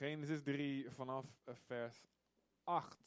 [0.00, 2.00] Genesis 3 vanaf eh, vers
[2.64, 2.98] 8.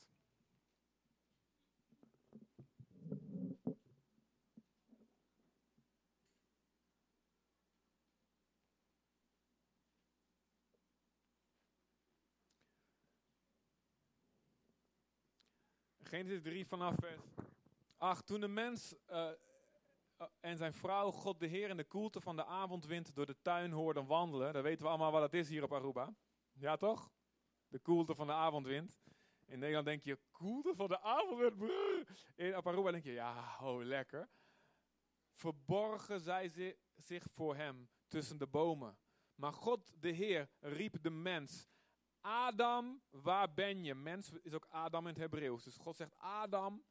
[16.04, 17.22] Genesis 3 vanaf vers
[17.98, 18.26] 8.
[18.26, 19.30] Toen de mens uh,
[20.40, 23.72] en zijn vrouw God de Heer in de koelte van de avondwind door de tuin
[23.72, 24.54] hoorden wandelen.
[24.54, 26.14] Dan weten we allemaal wat dat is hier op Aruba.
[26.64, 27.12] Ja toch?
[27.68, 29.04] De koelte van de avondwind.
[29.46, 31.56] In Nederland denk je, koelte van de avondwind.
[32.36, 34.30] In op Aruba denk je, ja, oh lekker.
[35.32, 38.98] Verborgen zij zich voor hem tussen de bomen.
[39.36, 41.70] Maar God de Heer riep de mens
[42.22, 43.96] Adam, waar ben je?
[43.96, 45.64] Mens is ook Adam in het Hebreeuws.
[45.64, 46.84] Dus God zegt Adam,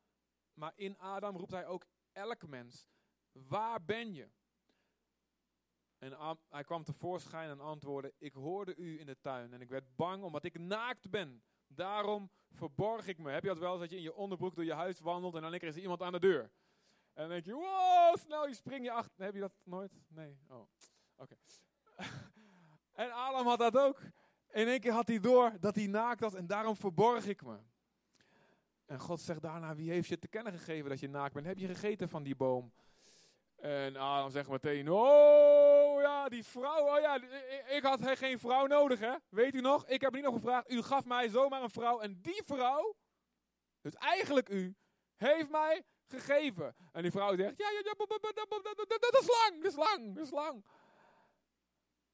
[0.54, 2.88] maar in Adam roept hij ook elke mens.
[3.32, 4.30] Waar ben je?
[6.02, 9.96] En hij kwam tevoorschijn en antwoordde, ik hoorde u in de tuin en ik werd
[9.96, 11.42] bang omdat ik naakt ben.
[11.66, 13.30] Daarom verborg ik me.
[13.30, 15.54] Heb je dat wel dat je in je onderbroek door je huis wandelt en dan
[15.54, 16.42] is er iemand aan de deur?
[17.12, 19.24] En dan denk je, wow, snel, je spring je achter.
[19.24, 19.92] Heb je dat nooit?
[20.08, 20.38] Nee?
[20.48, 20.68] Oh,
[21.16, 21.34] oké.
[23.02, 24.00] en Adam had dat ook.
[24.50, 27.58] In één keer had hij door dat hij naakt was en daarom verborg ik me.
[28.86, 31.46] En God zegt daarna, wie heeft je te kennen gegeven dat je naakt bent?
[31.46, 32.72] Heb je gegeten van die boom?
[33.56, 35.71] En Adam zegt meteen, oh
[36.02, 37.20] ja, die vrouw, oh ja,
[37.68, 39.14] ik had geen vrouw nodig hè.
[39.28, 39.86] Weet u nog?
[39.86, 42.00] Ik heb niet nog gevraagd, u gaf mij zomaar een vrouw.
[42.00, 42.96] En die vrouw,
[43.80, 44.74] dus eigenlijk u,
[45.16, 46.74] heeft mij gegeven.
[46.92, 47.94] En die vrouw zegt, ja, ja, ja,
[48.98, 50.64] dat is lang, dat is lang, dat is lang.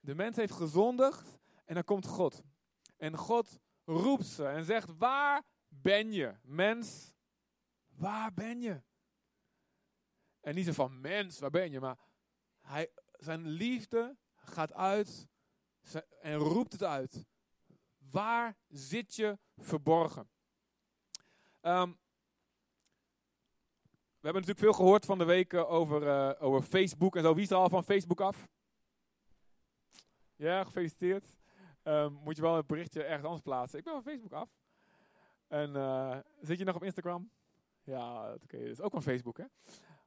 [0.01, 2.43] De mens heeft gezondigd en dan komt God.
[2.97, 7.13] En God roept ze en zegt: Waar ben je, mens?
[7.87, 8.83] Waar ben je?
[10.41, 11.81] En niet zo van mens, waar ben je?
[11.81, 11.99] Maar
[12.61, 15.29] hij, zijn liefde gaat uit
[16.21, 17.27] en roept het uit.
[18.11, 20.29] Waar zit je verborgen?
[21.63, 21.99] Um,
[24.21, 27.35] we hebben natuurlijk veel gehoord van de week over, uh, over Facebook en zo.
[27.35, 28.49] Wie is er al van Facebook af?
[30.37, 31.37] Ja, gefeliciteerd.
[31.83, 33.79] Um, moet je wel een berichtje ergens anders plaatsen.
[33.79, 34.51] Ik ben van Facebook af.
[35.47, 37.31] En uh, zit je nog op Instagram?
[37.83, 38.59] Ja, oké.
[38.59, 39.45] Dat is ook van Facebook, hè?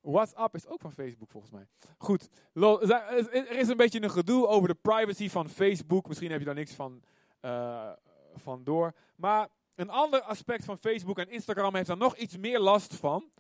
[0.01, 1.67] WhatsApp is ook van Facebook, volgens mij.
[1.97, 2.29] Goed.
[2.53, 6.07] Er is een beetje een gedoe over de privacy van Facebook.
[6.07, 7.03] Misschien heb je daar niks van,
[7.41, 7.91] uh,
[8.35, 8.94] van door.
[9.16, 13.31] Maar een ander aspect van Facebook en Instagram heeft daar nog iets meer last van.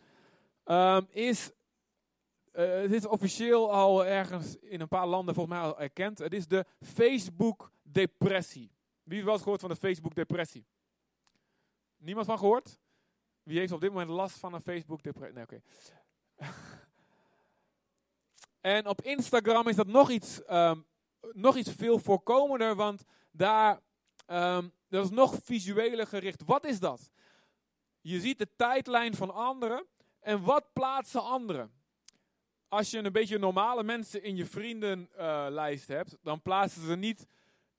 [0.65, 1.51] Um, is
[2.53, 6.17] uh, het is officieel al ergens in een paar landen volgens mij al erkend.
[6.17, 8.71] Het is de Facebook-depressie.
[9.03, 10.65] Wie eens gehoord van de Facebook-depressie?
[11.97, 12.79] Niemand van gehoord?
[13.43, 15.35] Wie heeft op dit moment last van een Facebook-depressie?
[15.35, 15.61] Nee, oké.
[18.61, 20.85] en op Instagram is dat nog iets, um,
[21.31, 23.79] nog iets veel voorkomender, want daar
[24.27, 26.43] um, dat is nog visueler gericht.
[26.45, 27.09] Wat is dat?
[28.01, 29.85] Je ziet de tijdlijn van anderen
[30.19, 31.81] en wat plaatsen anderen?
[32.71, 37.27] als je een beetje normale mensen in je vriendenlijst hebt, dan plaatsen ze niet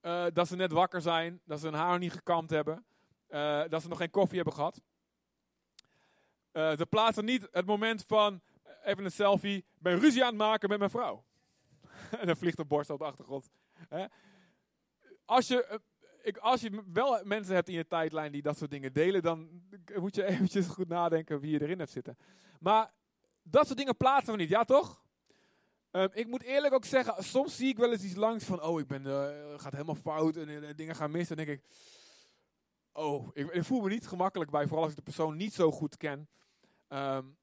[0.02, 2.84] uh, dat ze net wakker zijn, dat ze hun haar niet gekamd hebben,
[3.28, 4.80] uh, dat ze nog geen koffie hebben gehad.
[6.52, 8.40] Uh, ze plaatsen niet het moment van
[8.84, 11.24] even een selfie, ben ruzie aan het maken met mijn vrouw.
[12.20, 13.50] en dan vliegt de borst op de achtergrond.
[15.24, 15.80] Als je
[16.22, 19.62] ik, als je wel mensen hebt in je tijdlijn die dat soort dingen delen, dan
[19.94, 22.16] moet je eventjes goed nadenken wie je erin hebt zitten.
[22.60, 22.92] Maar
[23.42, 25.00] dat soort dingen plaatsen we niet, ja toch?
[25.90, 28.80] Um, ik moet eerlijk ook zeggen, soms zie ik wel eens iets langs van, oh,
[28.80, 31.28] ik ben, uh, gaat helemaal fout en uh, dingen gaan mis.
[31.28, 31.64] Dan denk ik,
[32.92, 35.96] oh, ik, voel me niet gemakkelijk bij, vooral als ik de persoon niet zo goed
[35.96, 36.28] ken.
[36.88, 37.36] Um,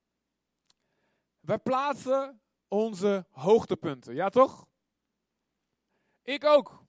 [1.39, 4.67] wij plaatsen onze hoogtepunten, ja toch?
[6.21, 6.83] Ik ook.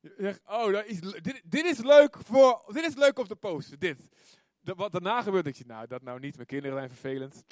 [0.00, 0.86] Je zegt, oh, dat
[1.24, 4.08] dit, dit, is leuk voor, dit is leuk om te posten, dit.
[4.60, 7.44] De, wat daarna gebeurt, denk je, nou, dat nou niet, mijn kinderen zijn vervelend.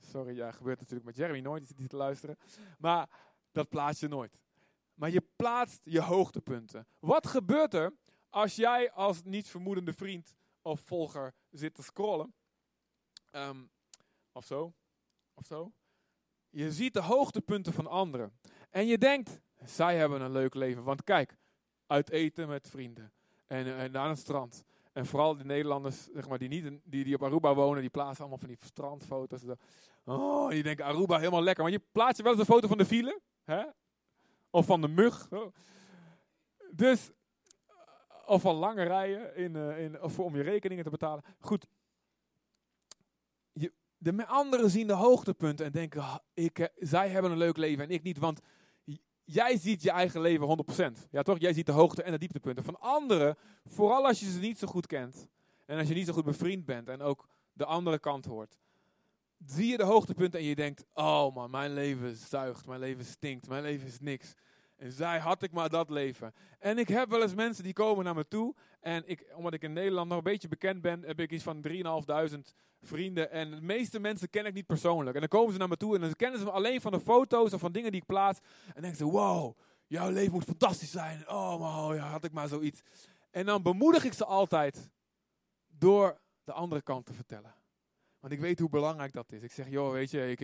[0.00, 2.38] Sorry, ja, gebeurt natuurlijk met Jeremy nooit, die zit niet te luisteren.
[2.78, 3.08] Maar
[3.52, 4.40] dat plaats je nooit.
[4.94, 6.86] Maar je plaatst je hoogtepunten.
[6.98, 7.92] Wat gebeurt er
[8.30, 12.34] als jij als niet vermoedende vriend of volger zit te scrollen?
[13.32, 13.70] Um,
[14.32, 14.74] of zo.
[15.36, 15.72] Of zo.
[16.50, 18.38] Je ziet de hoogtepunten van anderen.
[18.70, 20.82] En je denkt, zij hebben een leuk leven.
[20.82, 21.36] Want kijk,
[21.86, 23.12] uit eten met vrienden.
[23.46, 24.64] En, en aan het strand.
[24.92, 28.20] En vooral de Nederlanders zeg maar, die, niet, die, die op Aruba wonen, die plaatsen
[28.20, 29.42] allemaal van die strandfoto's.
[30.04, 31.62] Oh, die denken Aruba helemaal lekker.
[31.62, 33.20] Maar je plaatst je wel eens een foto van de file.
[33.44, 33.64] Hè?
[34.50, 35.28] Of van de mug.
[36.70, 37.10] Dus,
[38.26, 41.24] of van lange rijen in, uh, in, of om je rekeningen te betalen.
[41.40, 41.66] Goed.
[43.98, 46.04] De anderen zien de hoogtepunten en denken,
[46.34, 48.18] ik, zij hebben een leuk leven en ik niet.
[48.18, 48.40] Want
[49.24, 50.66] jij ziet je eigen leven
[51.06, 51.08] 100%.
[51.10, 51.38] Ja toch?
[51.38, 52.64] Jij ziet de hoogte en de dieptepunten.
[52.64, 55.28] Van anderen, vooral als je ze niet zo goed kent.
[55.66, 58.58] En als je niet zo goed bevriend bent en ook de andere kant hoort.
[59.46, 63.48] Zie je de hoogtepunten en je denkt, oh man, mijn leven zuigt, mijn leven stinkt,
[63.48, 64.34] mijn leven is niks.
[64.76, 66.34] En zij had ik maar dat leven.
[66.58, 68.54] En ik heb wel eens mensen die komen naar me toe.
[68.80, 71.64] En ik, omdat ik in Nederland nog een beetje bekend ben, heb ik iets van
[71.68, 72.38] 3.500
[72.80, 73.30] vrienden.
[73.30, 75.14] En de meeste mensen ken ik niet persoonlijk.
[75.14, 77.00] En dan komen ze naar me toe en dan kennen ze me alleen van de
[77.00, 78.40] foto's of van dingen die ik plaats.
[78.74, 81.28] En denken ze, wow, jouw leven moet fantastisch zijn.
[81.28, 82.80] Oh, man, ja, had ik maar zoiets.
[83.30, 84.90] En dan bemoedig ik ze altijd
[85.66, 87.54] door de andere kant te vertellen.
[88.20, 89.42] Want ik weet hoe belangrijk dat is.
[89.42, 90.40] Ik zeg, joh, weet je, ik,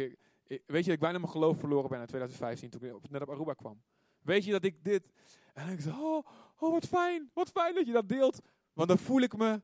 [0.46, 3.30] ik weet je, ik bijna mijn geloof verloren ben in 2015 toen ik net op
[3.30, 3.82] Aruba kwam.
[4.22, 5.12] Weet je dat ik dit...
[5.54, 6.26] En ik zo, oh,
[6.58, 8.40] oh, wat fijn, wat fijn dat je dat deelt.
[8.72, 9.62] Want dan voel ik me,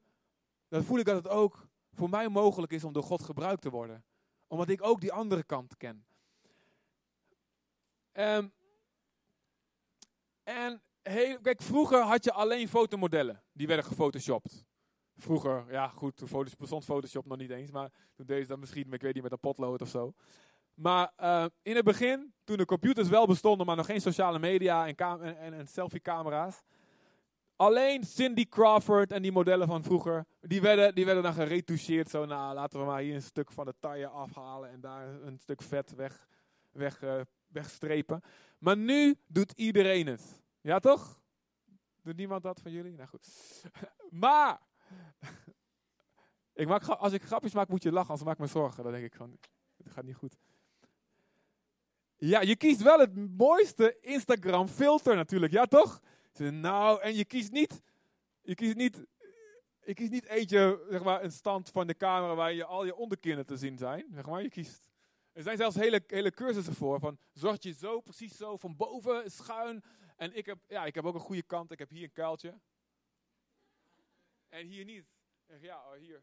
[0.69, 3.71] dan voel ik dat het ook voor mij mogelijk is om door God gebruikt te
[3.71, 4.05] worden.
[4.47, 6.07] Omdat ik ook die andere kant ken.
[8.13, 8.53] Um,
[10.43, 10.83] en
[11.43, 13.43] kijk, vroeger had je alleen fotomodellen.
[13.53, 14.65] Die werden gefotoshopt.
[15.17, 17.71] Vroeger, ja goed, toen bestond Photoshop nog niet eens.
[17.71, 20.15] Maar toen deed ze dat misschien, ik weet niet, met een potlood of zo.
[20.79, 24.87] Maar uh, in het begin, toen de computers wel bestonden, maar nog geen sociale media
[24.87, 24.97] en,
[25.37, 26.63] en, en selfie-camera's.
[27.57, 32.11] Alleen Cindy Crawford en die modellen van vroeger, die werden, die werden dan geretoucheerd.
[32.11, 35.39] Zo, nou, laten we maar hier een stuk van de taille afhalen en daar een
[35.39, 36.29] stuk vet weg,
[36.71, 38.21] weg, uh, wegstrepen.
[38.59, 40.43] Maar nu doet iedereen het.
[40.61, 41.21] Ja, toch?
[42.03, 42.97] Doet niemand dat van jullie?
[42.97, 43.29] Nou goed.
[44.25, 44.61] maar,
[46.63, 48.83] ik maak, als ik grapjes maak, moet je lachen, anders maak ik me zorgen.
[48.83, 49.39] Dan denk ik van,
[49.77, 50.39] het gaat niet goed.
[52.21, 56.01] Ja, je kiest wel het mooiste Instagram filter natuurlijk, ja toch?
[56.39, 57.83] Nou, en je kiest niet,
[58.43, 59.07] je kiest niet,
[59.85, 62.97] je kiest niet eentje, zeg maar, een stand van de camera waar je al je
[62.97, 64.07] onderkinnen te zien zijn.
[64.15, 64.89] Zeg maar, je kiest.
[65.33, 69.31] Er zijn zelfs hele, hele cursussen voor, van zorg je zo, precies zo, van boven,
[69.31, 69.85] schuin.
[70.17, 72.61] En ik heb, ja, ik heb ook een goede kant, ik heb hier een kuiltje.
[74.49, 75.05] En hier niet.
[75.61, 76.23] Ja, oh, hier.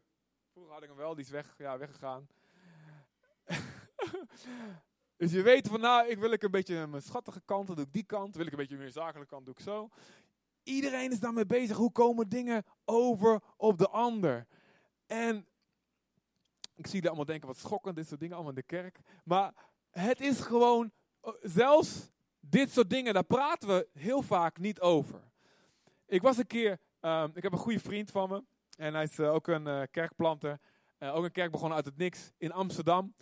[0.52, 2.28] Vroeger had ik hem wel, die is weg, ja, weggegaan.
[5.16, 7.84] Dus je weet van nou, ik wil ik een beetje mijn schattige kant, dan doe
[7.84, 8.36] ik die kant.
[8.36, 9.88] Wil ik een beetje meer zakelijke kant, doe ik zo.
[10.62, 11.76] Iedereen is daarmee bezig.
[11.76, 14.46] Hoe komen dingen over op de ander?
[15.06, 15.46] En
[16.74, 18.98] ik zie jullie allemaal denken, wat schokkend, dit soort dingen allemaal in de kerk.
[19.24, 19.54] Maar
[19.90, 22.10] het is gewoon, eh, zelfs
[22.40, 25.20] dit soort dingen, daar praten we heel vaak niet over.
[26.06, 28.44] Ik was een keer, ehm, ik heb een goede vriend van me.
[28.76, 30.58] En hij is eh, ook een uh, kerkplanter.
[30.98, 33.14] ook een kerk begonnen uit het niks in Amsterdam.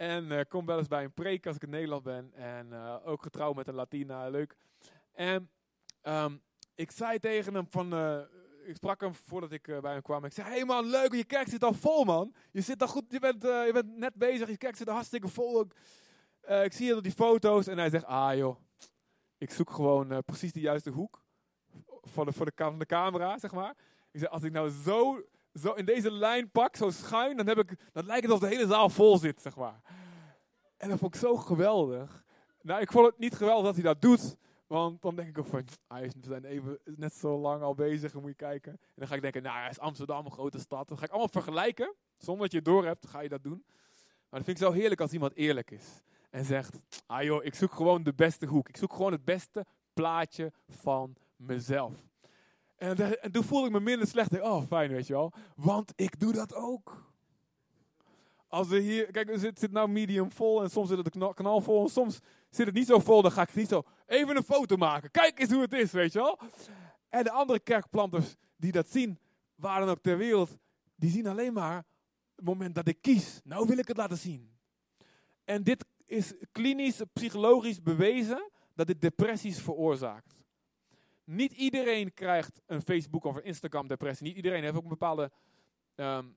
[0.00, 2.32] En uh, kom wel eens bij een preek als ik in Nederland ben.
[2.34, 4.56] En uh, ook getrouwd met een Latina, leuk.
[5.12, 5.50] En
[6.02, 6.42] um,
[6.74, 8.20] ik zei tegen hem van, uh,
[8.64, 10.24] ik sprak hem voordat ik bij hem kwam.
[10.24, 12.34] Ik zei, hey man, leuk, je kerk zit al vol man.
[12.50, 15.28] Je zit al goed, je bent, je bent net bezig, je kerk zit al hartstikke
[15.28, 15.66] vol.
[16.42, 17.66] ik zie je op die foto's.
[17.66, 18.56] En hij zegt, ah joh,
[19.38, 21.22] ik zoek gewoon precies de juiste hoek.
[22.02, 23.76] Voor de, voor de, van de camera, zeg maar.
[24.10, 25.24] Ik zei, als ik nou zo
[25.54, 28.54] zo in deze lijn pak, zo schuin, dan, heb ik, dan lijkt het alsof de
[28.54, 29.80] hele zaal vol zit, zeg maar.
[30.76, 32.24] En dat vond ik zo geweldig.
[32.62, 34.36] Nou, ik vond het niet geweldig dat hij dat doet.
[34.66, 36.12] Want dan denk ik ook van, hij is
[36.42, 38.72] even, net zo lang al bezig, moet je kijken.
[38.72, 40.88] En dan ga ik denken, nou, hij is Amsterdam, een grote stad.
[40.88, 41.94] Dan ga ik allemaal vergelijken.
[42.18, 43.64] Zonder dat je het door hebt, ga je dat doen.
[44.28, 46.02] Maar dat vind ik zo heerlijk als iemand eerlijk is.
[46.30, 48.68] En zegt, ah joh, ik zoek gewoon de beste hoek.
[48.68, 52.09] Ik zoek gewoon het beste plaatje van mezelf.
[52.80, 54.40] En, en toen voelde ik me minder slecht.
[54.40, 55.32] oh, fijn, weet je wel.
[55.56, 57.12] Want ik doe dat ook.
[58.48, 61.60] Als er hier, kijk, het zit, nou medium vol en soms zit het knal, knal
[61.60, 61.82] vol.
[61.82, 62.18] En soms
[62.50, 65.10] zit het niet zo vol, dan ga ik niet zo even een foto maken.
[65.10, 66.38] Kijk eens hoe het is, weet je wel.
[67.08, 69.18] En de andere kerkplanters die dat zien,
[69.54, 70.56] waar dan ook ter wereld,
[70.94, 71.84] die zien alleen maar
[72.36, 73.40] het moment dat ik kies.
[73.44, 74.50] Nou wil ik het laten zien.
[75.44, 80.39] En dit is klinisch, psychologisch bewezen dat dit depressies veroorzaakt.
[81.30, 84.26] Niet iedereen krijgt een Facebook of een Instagram depressie.
[84.26, 85.30] Niet iedereen heeft ook een bepaalde,
[85.96, 86.36] um,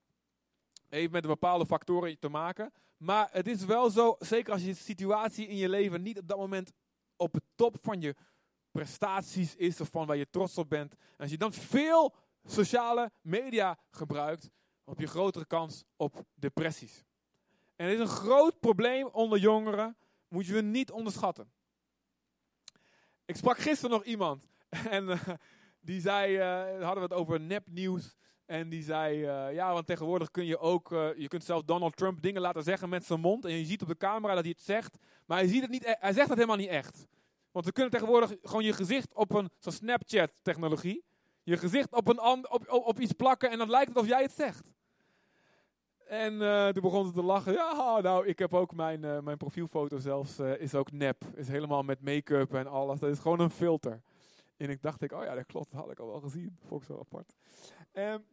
[0.90, 2.74] heeft met een bepaalde factoren te maken.
[2.98, 6.38] Maar het is wel zo, zeker als je situatie in je leven niet op dat
[6.38, 6.72] moment
[7.16, 8.16] op het top van je
[8.72, 10.94] prestaties is of van waar je trots op bent.
[10.94, 14.50] En als je dan veel sociale media gebruikt,
[14.86, 17.04] heb je grotere kans op depressies.
[17.76, 19.98] En het is een groot probleem onder jongeren,
[20.28, 21.52] moet je niet onderschatten.
[23.26, 24.52] Ik sprak gisteren nog iemand
[24.89, 25.20] En uh,
[25.82, 28.15] die zei, uh, hadden we het over nepnieuws.
[28.46, 32.22] En die zei, uh, ja, want tegenwoordig kun je ook, je kunt zelf Donald Trump
[32.22, 33.46] dingen laten zeggen met zijn mond.
[33.46, 34.98] En je ziet op de camera dat hij het zegt.
[35.25, 37.08] Maar hij, ziet het niet, e-, hij zegt het helemaal niet echt.
[37.51, 41.03] Want we kunnen tegenwoordig gewoon je gezicht op een Snapchat-technologie.
[41.44, 44.32] Je gezicht op, een op, op, iets plakken en dan lijkt het of jij het
[44.32, 44.72] zegt.
[46.06, 46.38] En
[46.74, 47.53] toen begon ze te lachen.
[47.53, 51.24] Ja, nou, ik heb ook mijn, mijn profielfoto zelfs, is ook nep.
[51.36, 53.00] Is helemaal met make-up en alles.
[53.00, 54.01] Dat is gewoon een filter.
[54.57, 56.57] En ik dacht, ik, oh ja, dat klopt, dat had ik al wel gezien.
[56.65, 57.36] Vond zo apart.
[57.93, 58.25] Um,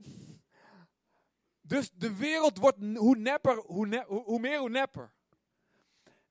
[1.60, 5.14] dus de wereld wordt hoe nepper, hoe, hoe, meer hoe nepper.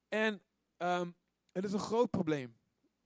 [0.07, 0.41] En
[0.77, 1.15] um,
[1.51, 2.57] het is een groot probleem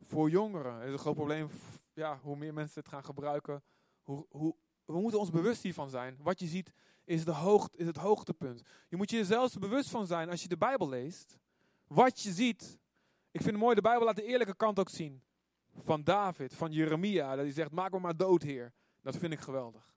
[0.02, 0.76] voor jongeren.
[0.76, 1.50] Het is een groot probleem,
[1.94, 3.64] ja, hoe meer mensen het gaan gebruiken.
[4.02, 6.18] Hoe, hoe, we moeten ons bewust hiervan zijn.
[6.22, 6.74] Wat je ziet
[7.04, 8.62] is, de hoog, is het hoogtepunt.
[8.88, 11.38] Je moet je er zelfs bewust van zijn als je de Bijbel leest.
[11.88, 12.80] Wat je ziet.
[13.32, 15.24] Ik vind het mooi, de Bijbel laat de eerlijke kant ook zien.
[15.82, 17.36] Van David, van Jeremia.
[17.36, 18.74] Dat hij zegt, maak me maar dood, Heer.
[19.02, 19.96] Dat vind ik geweldig.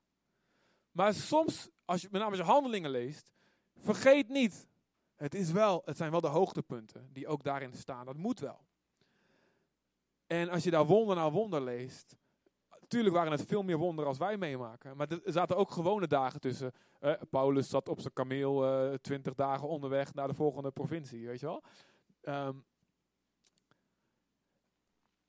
[0.91, 3.31] Maar soms, als je met name als je handelingen leest,
[3.77, 4.69] vergeet niet.
[5.17, 8.07] Het, is wel, het zijn wel de hoogtepunten die ook daarin staan.
[8.07, 8.61] Dat moet wel.
[10.27, 12.17] En als je daar wonder na wonder leest,
[12.89, 14.97] Tuurlijk waren het veel meer wonderen als wij meemaken.
[14.97, 16.73] Maar er zaten ook gewone dagen tussen.
[17.01, 21.41] Eh, Paulus zat op zijn kameel uh, twintig dagen onderweg naar de volgende provincie, weet
[21.41, 21.63] je wel.
[22.23, 22.65] Um,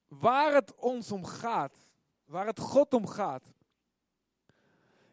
[0.08, 1.92] waar het ons om gaat,
[2.26, 3.54] waar het God om gaat,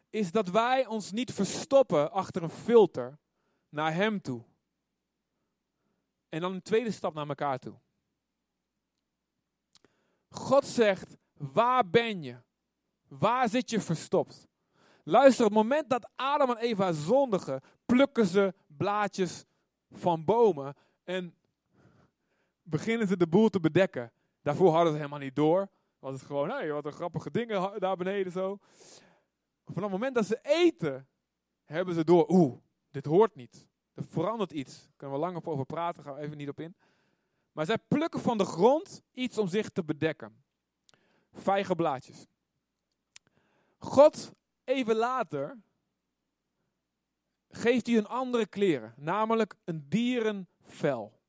[0.09, 3.17] is dat wij ons niet verstoppen achter een filter
[3.69, 4.43] naar Hem toe.
[6.29, 7.79] En dan een tweede stap naar elkaar toe.
[10.29, 12.37] God zegt, Waar ben je?
[13.07, 14.47] Waar zit je verstopt?
[15.03, 19.45] Luister, op het moment dat Adam en Eva zondigen, plukken ze blaadjes
[19.91, 21.35] van bomen en
[22.61, 24.11] beginnen ze de boel te bedekken.
[24.45, 25.69] Daarvoor hadden ze helemaal niet door.
[25.99, 28.57] Was het gewoon, hé, wat een grappige dingen daar beneden zo.
[29.65, 31.07] Vanaf het moment dat ze eten,
[31.63, 32.57] hebben ze door, oeh,
[32.91, 33.67] dit hoort niet.
[33.93, 34.81] Er verandert iets.
[34.81, 36.75] Daar kunnen we lang over praten, gaan we even niet op in.
[37.51, 40.43] Maar zij plukken van de grond iets om zich te bedekken
[41.31, 42.27] vijgenblaadjes.
[43.77, 44.31] God,
[44.63, 45.61] even later,
[47.49, 51.19] geeft hij een andere kleren, namelijk een dierenvel.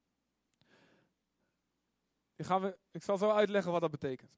[2.91, 4.31] Ik zal zo uitleggen wat dat betekent.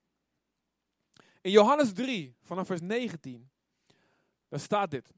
[1.40, 3.50] In Johannes 3, vanaf vers 19,
[4.49, 5.14] daar staat dit.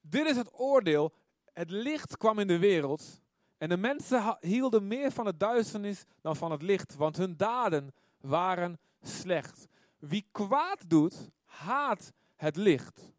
[0.00, 1.14] Dit is het oordeel.
[1.52, 3.20] Het licht kwam in de wereld
[3.58, 7.94] en de mensen hielden meer van het duisternis dan van het licht, want hun daden
[8.20, 9.66] waren slecht.
[9.98, 13.12] Wie kwaad doet, haat het licht.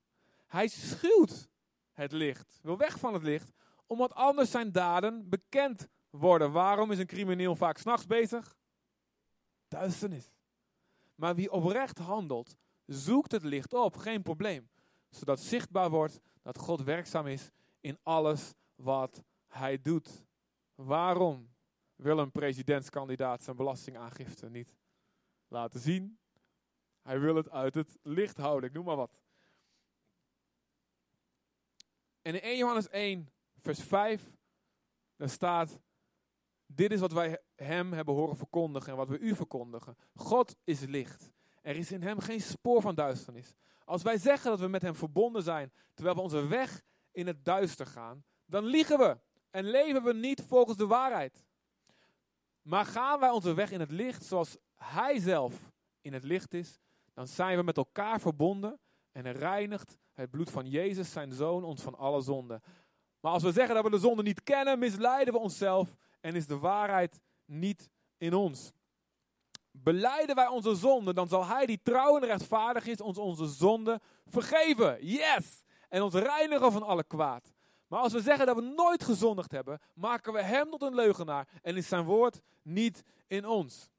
[0.47, 1.49] Hij schuwt
[1.91, 3.51] het licht, wil weg van het licht,
[3.87, 6.51] omdat anders zijn daden bekend worden.
[6.51, 8.57] Waarom is een crimineel vaak s'nachts bezig?
[9.69, 10.31] Duisternis.
[11.15, 14.69] Maar wie oprecht handelt, zoekt het licht op, geen probleem.
[15.09, 17.49] Zodat zichtbaar wordt dat God werkzaam is
[17.79, 20.25] in alles wat hij doet.
[20.75, 21.53] Waarom
[21.95, 24.75] wil een presidentskandidaat zijn belastingaangifte niet
[25.47, 26.19] laten zien.
[27.01, 29.19] Hij wil het uit het licht houden, ik noem maar wat.
[32.21, 33.29] En in 1 Johannes 1,
[33.61, 34.31] vers 5,
[35.15, 35.79] daar staat,
[36.71, 39.97] dit is wat wij hem hebben horen verkondigen en wat we u verkondigen.
[40.15, 41.31] God is licht.
[41.61, 43.53] Er is in hem geen spoor van duisternis.
[43.85, 47.45] Als wij zeggen dat we met hem verbonden zijn, terwijl we onze weg in het
[47.45, 49.17] duister gaan, dan liegen we
[49.49, 51.45] en leven we niet volgens de waarheid.
[52.61, 55.71] Maar gaan wij onze weg in het licht, zoals hij zelf
[56.01, 56.79] in het licht is,
[57.13, 58.79] dan zijn we met elkaar verbonden
[59.11, 62.61] en reinigt het bloed van Jezus, zijn zoon, ons van alle zonden.
[63.19, 66.47] Maar als we zeggen dat we de zonde niet kennen, misleiden we onszelf en is
[66.47, 68.71] de waarheid niet in ons.
[69.71, 73.99] Beleiden wij onze zonde, dan zal Hij die trouw en rechtvaardig is, ons onze zonde
[74.25, 75.05] vergeven.
[75.05, 75.63] Yes!
[75.89, 77.51] En ons reinigen van alle kwaad.
[77.87, 81.47] Maar als we zeggen dat we nooit gezondigd hebben, maken we Hem tot een leugenaar
[81.61, 83.89] en is Zijn woord niet in ons.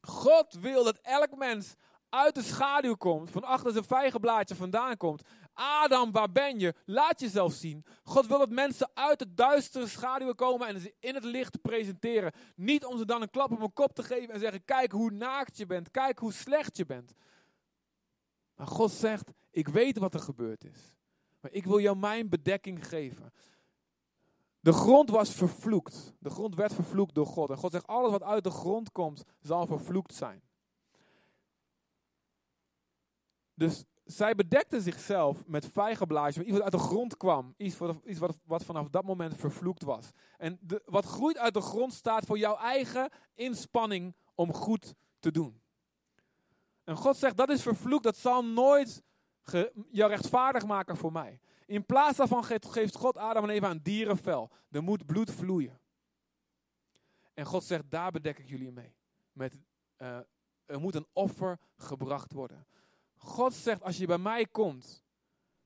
[0.00, 1.74] God wil dat elk mens
[2.08, 5.22] uit de schaduw komt, van achter zijn vijgenblaadje vandaan komt.
[5.52, 6.74] Adam, waar ben je?
[6.84, 7.84] Laat jezelf zien.
[8.02, 12.32] God wil dat mensen uit de duistere schaduwen komen en ze in het licht presenteren.
[12.56, 15.10] Niet om ze dan een klap op hun kop te geven en zeggen: Kijk hoe
[15.10, 17.12] naakt je bent, kijk hoe slecht je bent.
[18.54, 20.96] Maar God zegt: Ik weet wat er gebeurd is.
[21.40, 23.32] Maar ik wil jou mijn bedekking geven.
[24.60, 26.14] De grond was vervloekt.
[26.18, 27.50] De grond werd vervloekt door God.
[27.50, 30.42] En God zegt, alles wat uit de grond komt, zal vervloekt zijn.
[33.54, 37.54] Dus zij bedekte zichzelf met vijgenblaadjes, iets wat uit de grond kwam.
[37.56, 40.10] Iets, wat, iets wat, wat, vanaf dat moment vervloekt was.
[40.38, 45.30] En de, wat groeit uit de grond staat voor jouw eigen inspanning om goed te
[45.30, 45.60] doen.
[46.84, 49.02] En God zegt, dat is vervloekt, dat zal nooit
[49.90, 51.40] jou rechtvaardig maken voor mij.
[51.66, 54.50] In plaats daarvan geeft God Adam en Eva een dierenvel.
[54.70, 55.80] Er moet bloed vloeien.
[57.34, 58.94] En God zegt, daar bedek ik jullie mee.
[59.32, 59.58] Met,
[59.98, 60.18] uh,
[60.64, 62.66] er moet een offer gebracht worden.
[63.22, 65.04] God zegt, als je bij mij komt,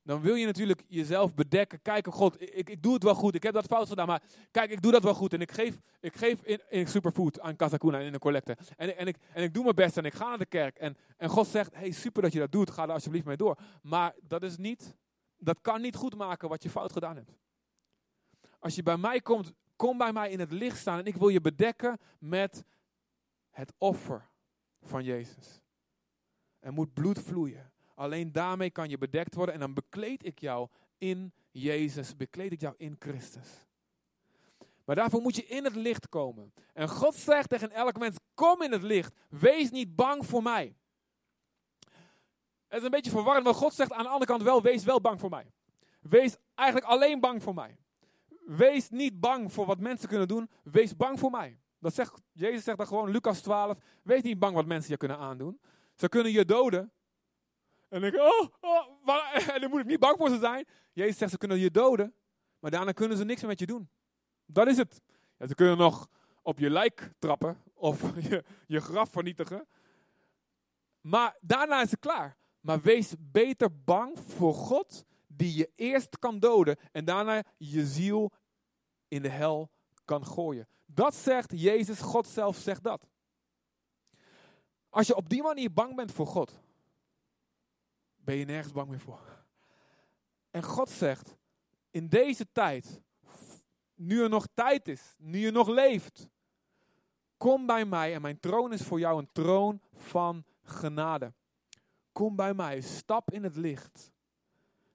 [0.02, 1.82] dan wil je natuurlijk jezelf bedekken.
[1.82, 3.34] Kijken, God, ik, ik doe het wel goed.
[3.34, 5.32] Ik heb dat fout gedaan, maar kijk, ik doe dat wel goed.
[5.32, 8.56] En ik geef, ik geef in, in superfood aan Casacuna in de collecte.
[8.76, 10.78] En, en, ik, en ik doe mijn best en ik ga naar de kerk.
[10.78, 12.70] En, en God zegt, hey, super dat je dat doet.
[12.70, 13.58] Ga er alsjeblieft mee door.
[13.82, 14.96] Maar dat is niet,
[15.38, 17.38] dat kan niet goed maken wat je fout gedaan hebt.
[18.58, 20.98] Als je bij mij komt, kom bij mij in het licht staan.
[20.98, 22.64] En ik wil je bedekken met
[23.50, 24.30] het offer
[24.80, 25.63] van Jezus.
[26.64, 27.72] Er moet bloed vloeien.
[27.94, 30.68] Alleen daarmee kan je bedekt worden en dan bekleed ik jou
[30.98, 33.48] in Jezus, bekleed ik jou in Christus.
[34.84, 36.52] Maar daarvoor moet je in het licht komen.
[36.72, 39.14] En God zegt tegen elk mens, kom in het licht.
[39.28, 40.76] Wees niet bang voor mij.
[42.68, 45.00] Het is een beetje verwarrend, maar God zegt aan de andere kant wel, wees wel
[45.00, 45.52] bang voor mij.
[46.00, 47.76] Wees eigenlijk alleen bang voor mij.
[48.46, 50.50] Wees niet bang voor wat mensen kunnen doen.
[50.62, 51.58] Wees bang voor mij.
[51.78, 55.18] Dat zegt, Jezus zegt dan gewoon, Lucas 12, wees niet bang wat mensen je kunnen
[55.18, 55.60] aandoen.
[55.94, 56.92] Ze kunnen je doden,
[57.94, 60.66] en dan denk ik, oh, oh en dan moet ik niet bang voor ze zijn.
[60.92, 62.14] Jezus zegt, ze kunnen je doden,
[62.58, 63.88] maar daarna kunnen ze niks meer met je doen.
[64.46, 65.00] Dat is het.
[65.38, 66.08] Ja, ze kunnen nog
[66.42, 69.66] op je lijk trappen of je, je graf vernietigen.
[71.00, 72.36] Maar daarna is het klaar.
[72.60, 78.32] Maar wees beter bang voor God, die je eerst kan doden en daarna je ziel
[79.08, 79.70] in de hel
[80.04, 80.68] kan gooien.
[80.86, 83.08] Dat zegt Jezus, God zelf zegt dat.
[84.94, 86.60] Als je op die manier bang bent voor God,
[88.16, 89.44] ben je nergens bang meer voor.
[90.50, 91.36] En God zegt,
[91.90, 93.02] in deze tijd,
[93.94, 96.28] nu er nog tijd is, nu je nog leeft,
[97.36, 101.32] kom bij mij en mijn troon is voor jou een troon van genade.
[102.12, 104.12] Kom bij mij, stap in het licht.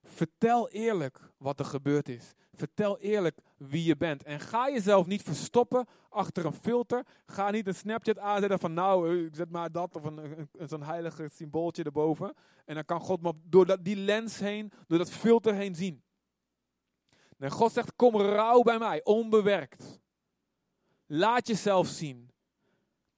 [0.02, 2.34] Vertel eerlijk wat er gebeurd is.
[2.52, 4.22] Vertel eerlijk wie je bent.
[4.22, 7.06] En ga jezelf niet verstoppen achter een filter.
[7.26, 10.68] Ga niet een Snapchat aanzetten van nou, eh, ik zet maar dat of een, een,
[10.68, 12.34] zo'n heilige symbooltje erboven.
[12.64, 16.02] En dan kan God me door dat, die lens heen, door dat filter heen zien.
[17.38, 20.00] En God zegt, kom rauw bij mij, onbewerkt.
[21.06, 22.30] Laat jezelf zien.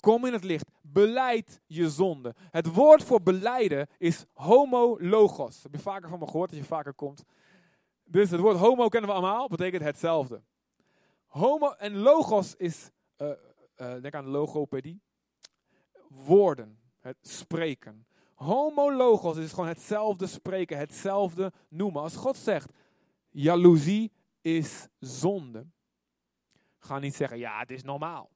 [0.01, 0.71] Kom in het licht.
[0.93, 2.35] Beleid je zonde.
[2.51, 5.63] Het woord voor beleiden is homologos.
[5.63, 7.25] Heb je vaker van me gehoord als je vaker komt?
[8.05, 10.43] Dus het woord homo kennen we allemaal, betekent hetzelfde.
[11.27, 13.35] Homo en logos is, uh, uh,
[13.77, 15.01] denk aan logopedie,
[16.09, 18.07] woorden, het spreken.
[18.35, 22.03] Homologos is gewoon hetzelfde spreken, hetzelfde noemen.
[22.03, 22.73] Als God zegt,
[23.31, 25.67] jaloezie is zonde,
[26.79, 28.31] ga niet zeggen, ja, het is normaal.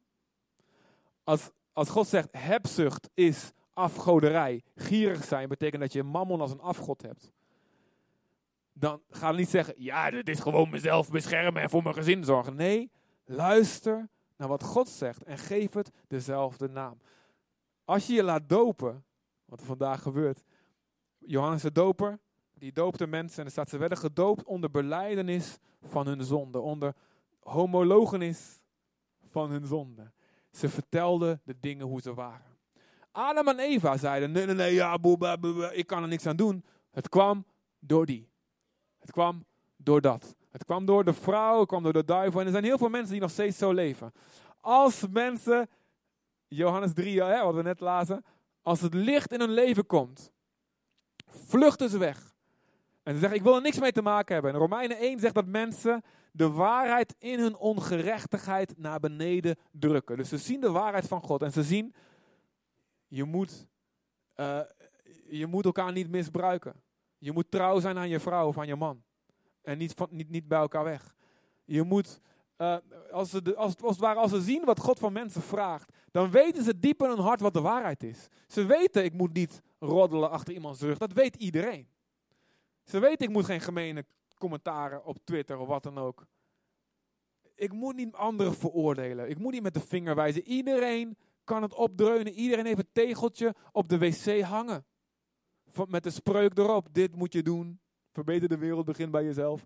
[1.25, 6.61] Als, als God zegt, hebzucht is afgoderij, gierig zijn, betekent dat je mammon als een
[6.61, 7.33] afgod hebt
[8.79, 12.57] dan ga niet zeggen, ja, dit is gewoon mezelf beschermen en voor mijn gezin zorgen.
[12.57, 12.91] Nee,
[13.25, 16.99] luister naar wat God zegt en geef het dezelfde naam.
[17.85, 19.05] Als je je laat dopen,
[19.45, 20.43] wat er vandaag gebeurt,
[21.19, 22.19] Johannes de doper,
[22.55, 26.95] die doopte mensen en er staat, ze werden gedoopt onder beleidenis van hun zonde, onder
[27.41, 28.61] homologenis
[29.31, 30.11] van hun zonde.
[30.57, 32.57] Ze vertelden de dingen hoe ze waren.
[33.13, 34.99] Adam en Eva zeiden, nee, nee, nee, ja,
[35.73, 36.65] ik kan er niks aan doen.
[36.91, 37.45] Het kwam
[37.79, 38.29] door die.
[38.99, 39.45] Het kwam
[39.77, 40.37] door dat.
[40.51, 42.41] Het kwam door de vrouw, het kwam door de duivel.
[42.41, 44.13] En er zijn heel veel mensen die nog steeds zo leven.
[44.61, 45.69] Als mensen,
[46.49, 48.25] Johannes 3, hè, wat we net lazen,
[48.63, 50.33] als het licht in hun leven komt,
[51.27, 52.35] vluchten ze weg.
[53.03, 54.53] En ze zeggen, ik wil er niks mee te maken hebben.
[54.53, 56.03] En Romeinen 1 zegt dat mensen
[56.37, 60.17] de waarheid in hun ongerechtigheid naar beneden drukken.
[60.17, 61.95] Dus ze zien de waarheid van God en ze zien,
[63.07, 63.67] je moet,
[64.37, 64.61] uh,
[65.29, 66.83] je moet elkaar niet misbruiken.
[67.19, 69.03] Je moet trouw zijn aan je vrouw of aan je man.
[69.63, 71.15] En niet, niet, niet bij elkaar weg.
[71.65, 72.21] Je moet,
[72.59, 72.77] uh,
[73.11, 75.93] als, ze de, als, als het ware, als ze zien wat God van mensen vraagt,
[76.11, 78.29] dan weten ze diep in hun hart wat de waarheid is.
[78.47, 80.99] Ze weten, ik moet niet roddelen achter iemands rug.
[80.99, 81.89] Dat weet iedereen.
[82.85, 84.05] Ze weten, ik moet geen gemene
[84.39, 86.27] commentaren op Twitter of wat dan ook.
[87.55, 89.29] Ik moet niet anderen veroordelen.
[89.29, 90.43] Ik moet niet met de vinger wijzen.
[90.43, 92.33] Iedereen kan het opdreunen.
[92.33, 94.85] Iedereen heeft een tegeltje op de wc hangen
[95.89, 96.89] met de spreuk erop.
[96.93, 97.81] Dit moet je doen.
[98.13, 99.65] Verbeter de wereld, begin bij jezelf.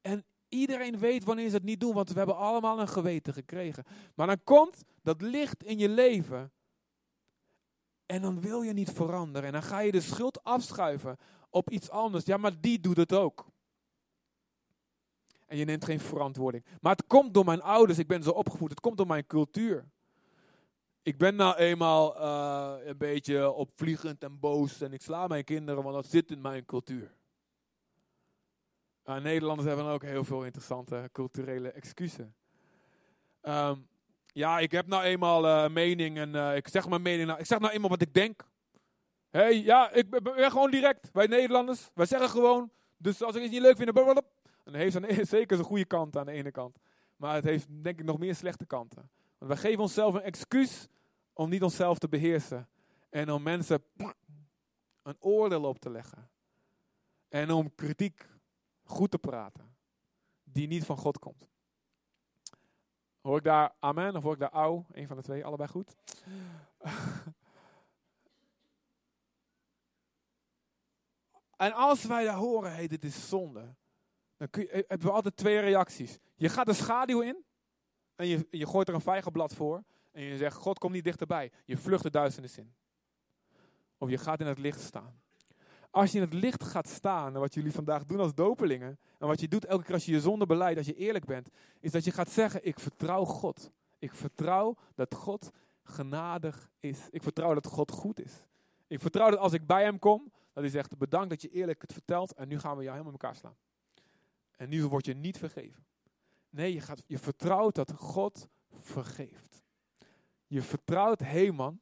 [0.00, 3.84] En iedereen weet wanneer ze het niet doen, want we hebben allemaal een geweten gekregen.
[4.14, 6.52] Maar dan komt dat licht in je leven.
[8.06, 9.46] En dan wil je niet veranderen.
[9.46, 11.16] En dan ga je de schuld afschuiven
[11.50, 12.24] op iets anders.
[12.24, 13.46] Ja, maar die doet het ook.
[15.46, 16.64] En je neemt geen verantwoording.
[16.80, 17.98] Maar het komt door mijn ouders.
[17.98, 18.70] Ik ben zo opgevoed.
[18.70, 19.84] Het komt door mijn cultuur
[21.06, 25.82] ik ben nou eenmaal uh, een beetje opvliegend en boos en ik sla mijn kinderen,
[25.82, 27.14] want dat zit in mijn cultuur.
[29.04, 32.26] Uh, Nederlanders hebben ook heel veel interessante culturele excuses.
[33.42, 33.88] Um,
[34.26, 37.26] ja, ik heb nou eenmaal uh, mening en uh, ik zeg mijn mening.
[37.26, 38.42] Nou, ik zeg nou eenmaal wat ik denk.
[39.30, 41.10] hey, ja, ik ben, ben gewoon direct.
[41.12, 44.22] Wij Nederlanders, wij zeggen gewoon Dus als ik iets niet leuk vind, dan
[44.74, 46.78] heeft het zeker zijn goede kant aan de ene kant.
[47.16, 49.10] Maar het heeft denk ik nog meer slechte kanten.
[49.38, 50.88] Want wij geven onszelf een excuus
[51.32, 52.68] om niet onszelf te beheersen.
[53.10, 53.84] En om mensen
[55.02, 56.30] een oordeel op te leggen.
[57.28, 58.28] En om kritiek
[58.84, 59.76] goed te praten.
[60.44, 61.48] Die niet van God komt.
[63.20, 64.84] Hoor ik daar amen of hoor ik daar au?
[64.92, 65.94] Een van de twee, allebei goed.
[71.56, 73.74] en als wij daar horen, hey, dit is zonde.
[74.36, 76.18] Dan kun eh, hebben we altijd twee reacties.
[76.34, 77.44] Je gaat de schaduw in.
[78.14, 79.84] En je, je gooit er een vijgenblad voor.
[80.12, 81.50] En je zegt, God komt niet dichterbij.
[81.64, 82.74] Je vlucht de duisternis in.
[83.98, 85.20] Of je gaat in het licht staan.
[85.90, 89.40] Als je in het licht gaat staan, wat jullie vandaag doen als dopelingen, en wat
[89.40, 91.48] je doet elke keer als je je zonde beleidt, als je eerlijk bent,
[91.80, 93.70] is dat je gaat zeggen, ik vertrouw God.
[93.98, 95.50] Ik vertrouw dat God
[95.82, 96.98] genadig is.
[97.10, 98.44] Ik vertrouw dat God goed is.
[98.86, 101.82] Ik vertrouw dat als ik bij hem kom, dat hij zegt, bedankt dat je eerlijk
[101.82, 103.56] het vertelt en nu gaan we jou helemaal in elkaar slaan.
[104.56, 105.86] En nu word je niet vergeven.
[106.50, 108.48] Nee, je, gaat, je vertrouwt dat God
[108.80, 109.62] vergeeft.
[110.46, 111.80] Je vertrouwt, hé hey man,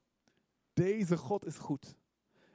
[0.73, 1.97] deze God is goed.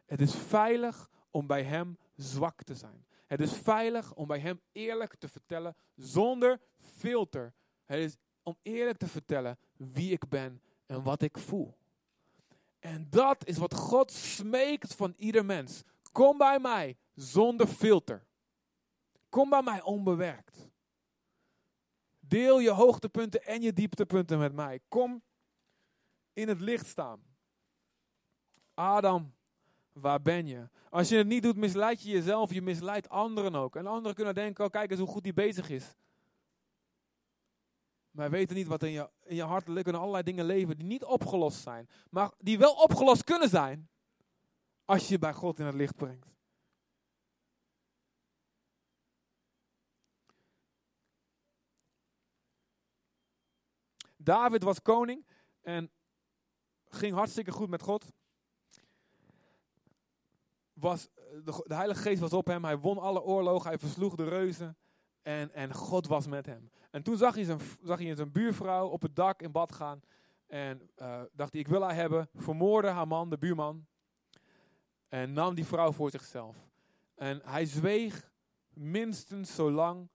[0.06, 3.06] Het is veilig om bij Hem zwak te zijn.
[3.26, 7.54] Het is veilig om bij Hem eerlijk te vertellen zonder filter.
[7.86, 11.78] Het is om eerlijk te vertellen wie ik ben en wat ik voel.
[12.80, 15.84] En dat is wat God smeekt van ieder mens.
[16.12, 18.26] Kom bij mij zonder filter.
[19.30, 20.70] Kom bij mij onbewerkt.
[22.20, 24.80] Deel je hoogtepunten en je dieptepunten met mij.
[24.88, 25.24] Kom
[26.34, 27.22] in het licht staan.
[28.74, 29.34] Adam,
[29.94, 30.70] waar ben je?
[30.90, 33.76] Als je het niet doet, misleid je jezelf, je misleidt anderen ook.
[33.76, 35.96] En anderen kunnen denken, oh kijk eens hoe goed hij bezig is.
[38.12, 40.88] Maar weten niet wat in je, in je hart er kunnen allerlei dingen leven die
[40.88, 41.90] niet opgelost zijn.
[42.10, 43.90] Maar die wel opgelost kunnen zijn.
[44.86, 46.28] Als je je bij God in het licht brengt.
[54.30, 55.26] David was koning
[55.62, 55.92] en
[56.88, 58.06] ging hartstikke goed met God.
[60.74, 61.10] Was,
[61.44, 64.78] de, de, Heilige Geest was op hem, hij won alle oorlogen, hij versloeg de reuzen
[65.22, 66.72] en, en God was met hem.
[66.92, 70.02] En toen zag hij, zijn, zag hij zijn buurvrouw op het dak in bad gaan
[70.48, 73.86] en uh, dacht hij, ik wil haar hebben, vermoorde haar man, de buurman,
[75.08, 76.58] en nam die vrouw voor zichzelf.
[77.16, 78.32] En hij zweeg
[78.74, 80.10] minstens zo lang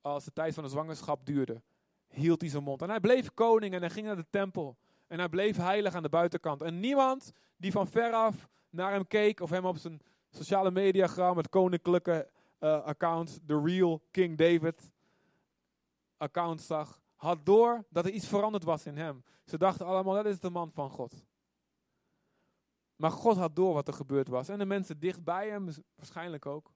[0.00, 1.62] als de tijd van de zwangerschap duurde
[2.10, 2.82] hield hij zijn mond.
[2.82, 4.76] En hij bleef koning en hij ging naar de tempel.
[5.06, 6.62] En hij bleef heilig aan de buitenkant.
[6.62, 11.48] En niemand die van veraf naar hem keek of hem op zijn sociale mediagram, het
[11.48, 12.28] koninklijke
[12.60, 14.92] uh, account, The Real King David
[16.16, 19.24] account zag, had door dat er iets veranderd was in hem.
[19.44, 21.24] Ze dachten allemaal, dat is de man van God.
[22.96, 24.48] Maar God had door wat er gebeurd was.
[24.48, 26.72] En de mensen dicht bij hem waarschijnlijk ook.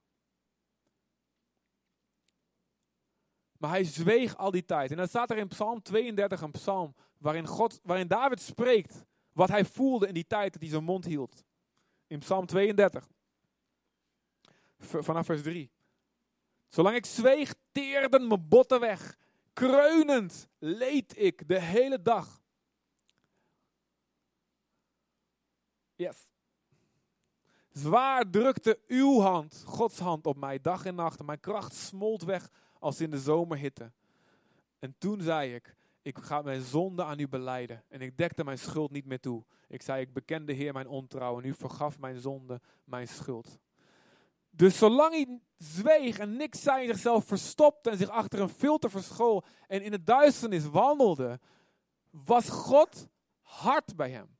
[3.57, 4.91] Maar hij zweeg al die tijd.
[4.91, 9.49] En dan staat er in Psalm 32 een psalm waarin, God, waarin David spreekt wat
[9.49, 11.43] hij voelde in die tijd dat hij zijn mond hield.
[12.07, 13.07] In Psalm 32.
[14.77, 15.71] Vanaf vers 3.
[16.67, 19.17] Zolang ik zweeg, teerden mijn botten weg.
[19.53, 22.41] Kreunend leed ik de hele dag.
[25.95, 26.27] Yes.
[27.77, 31.19] Zwaar drukte uw hand, Gods hand, op mij dag en nacht.
[31.19, 33.91] En mijn kracht smolt weg als in de zomerhitte.
[34.79, 37.83] En toen zei ik, ik ga mijn zonde aan u beleiden.
[37.87, 39.43] En ik dekte mijn schuld niet meer toe.
[39.67, 43.59] Ik zei, ik bekende Heer mijn ontrouw en u vergaf mijn zonde, mijn schuld.
[44.49, 49.43] Dus zolang hij zweeg en niks zei zichzelf verstopte en zich achter een filter verschool
[49.67, 51.39] en in het duisternis wandelde,
[52.09, 53.07] was God
[53.41, 54.37] hard bij hem.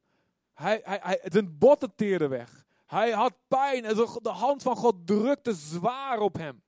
[0.53, 2.64] Hij, hij, hij, zijn botten teerden weg.
[2.85, 6.63] Hij had pijn en de hand van God drukte zwaar op hem.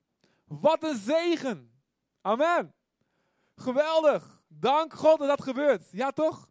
[0.46, 1.82] Wat een zegen.
[2.22, 2.74] Amen.
[3.56, 4.42] Geweldig.
[4.48, 5.92] Dank God dat dat gebeurt.
[5.92, 6.48] Ja toch?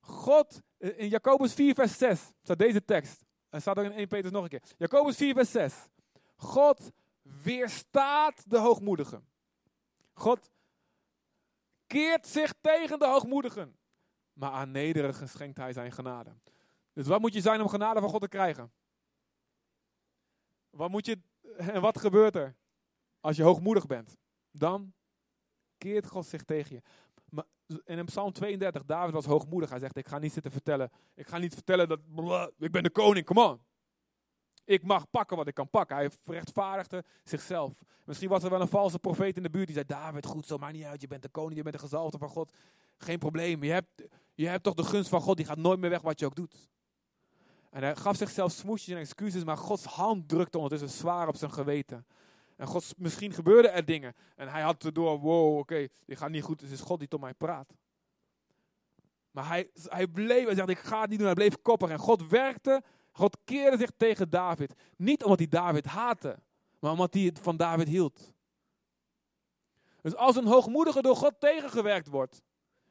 [0.00, 3.24] God, eh, in Jacobus 4 vers 6 staat deze tekst.
[3.48, 4.62] En staat ook in 1 Petrus nog een keer.
[4.76, 5.74] Jacobus 4 vers 6.
[6.36, 9.28] God weerstaat de hoogmoedigen.
[10.12, 10.50] God
[11.86, 13.76] keert zich tegen de hoogmoedigen.
[14.32, 16.30] Maar aan nederigen schenkt hij zijn genade.
[16.94, 18.72] Dus wat moet je zijn om genade van God te krijgen?
[20.70, 21.18] Wat moet je,
[21.56, 22.56] en wat gebeurt er?
[23.20, 24.16] Als je hoogmoedig bent,
[24.50, 24.92] dan
[25.78, 26.82] keert God zich tegen je.
[27.28, 27.44] Maar
[27.84, 29.70] in Psalm 32, David was hoogmoedig.
[29.70, 30.90] Hij zegt, ik ga niet zitten vertellen.
[31.14, 32.00] Ik ga niet vertellen dat
[32.58, 33.60] ik ben de koning, come on.
[34.64, 35.96] Ik mag pakken wat ik kan pakken.
[35.96, 37.82] Hij rechtvaardigde zichzelf.
[38.04, 40.58] Misschien was er wel een valse profeet in de buurt die zei, David, goed zo,
[40.58, 41.00] maakt niet uit.
[41.00, 42.52] Je bent de koning, je bent de gezalfde van God.
[42.98, 43.62] Geen probleem.
[43.62, 44.02] Je hebt,
[44.34, 46.34] je hebt toch de gunst van God, die gaat nooit meer weg wat je ook
[46.34, 46.68] doet.
[47.74, 51.52] En hij gaf zichzelf smoesjes en excuses, maar Gods hand drukte ondertussen zwaar op zijn
[51.52, 52.06] geweten.
[52.56, 54.14] En God, misschien gebeurden er dingen.
[54.36, 57.08] En hij had erdoor, wow, oké, dit gaat niet goed, dus het is God die
[57.08, 57.74] tot mij praat.
[59.30, 61.26] Maar hij, hij bleef, hij zegt, ik ga het niet doen.
[61.26, 61.90] Hij bleef koppig.
[61.90, 62.82] En God werkte,
[63.12, 64.74] God keerde zich tegen David.
[64.96, 66.38] Niet omdat hij David haatte,
[66.78, 68.32] maar omdat hij het van David hield.
[70.00, 72.42] Dus als een hoogmoedige door God tegengewerkt wordt,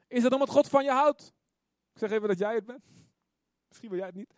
[0.08, 1.32] is het omdat God van je houdt.
[1.92, 2.84] Ik zeg even dat jij het bent.
[3.68, 4.34] Misschien wil jij het niet.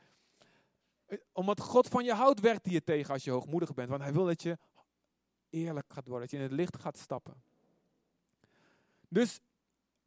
[1.32, 3.88] Omdat God van je houdt, werkt hij je tegen als je hoogmoedig bent.
[3.88, 4.58] Want hij wil dat je
[5.50, 7.42] eerlijk gaat worden, dat je in het licht gaat stappen.
[9.08, 9.40] Dus